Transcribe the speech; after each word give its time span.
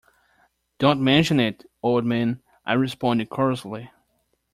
"Don't 0.79 0.99
mention 0.99 1.39
it, 1.39 1.63
old 1.83 2.05
man," 2.05 2.41
I 2.65 2.73
responded 2.73 3.29
courteously. 3.29 3.91